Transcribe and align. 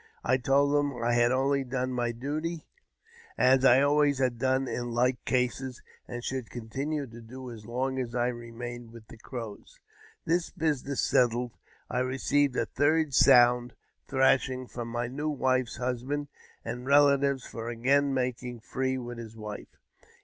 I 0.23 0.37
told 0.37 0.75
him 0.75 0.95
I 1.03 1.13
had 1.13 1.31
only 1.31 1.63
done 1.63 1.93
my 1.93 2.11
duty, 2.11 2.65
as 3.37 3.59
JAMES 3.59 3.61
P. 3.61 3.67
BECKWOUBTH, 3.67 3.67
211 3.67 3.69
I 3.69 3.83
always 3.83 4.17
had 4.17 4.37
done 4.39 4.67
in 4.67 4.91
like 4.93 5.23
cases, 5.25 5.83
and 6.07 6.23
should 6.23 6.49
continue 6.49 7.05
to 7.05 7.21
do 7.21 7.51
as 7.51 7.67
long 7.67 7.99
as 7.99 8.15
I 8.15 8.29
remained 8.29 8.89
with 8.89 9.07
the 9.09 9.19
Crows. 9.19 9.79
This 10.25 10.49
business 10.49 11.01
settled, 11.01 11.51
I 11.87 11.99
received 11.99 12.55
a 12.55 12.65
third 12.65 13.13
sound 13.13 13.75
thrashing 14.07 14.65
from 14.65 14.87
my 14.87 15.07
new 15.07 15.37
wdfe's 15.37 15.77
husband 15.77 16.29
and 16.65 16.87
relatives 16.87 17.45
for 17.45 17.69
again 17.69 18.11
making 18.11 18.61
free 18.61 18.97
with 18.97 19.19
his 19.19 19.37
wife. 19.37 19.77